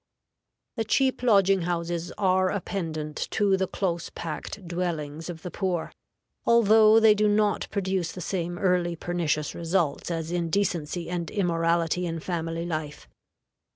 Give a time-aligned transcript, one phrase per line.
[0.77, 5.93] The cheap lodging houses are a pendant to the close packed dwellings of the poor,
[6.43, 12.19] although they do not produce the same early pernicious results as indecency and immorality in
[12.19, 13.07] family life.